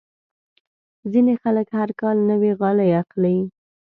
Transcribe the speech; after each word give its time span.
ځینې 1.11 1.33
خلک 1.43 1.67
هر 1.79 1.89
کال 2.01 2.17
نوې 2.29 2.51
غالۍ 2.59 2.89
اخلي. 3.01 3.37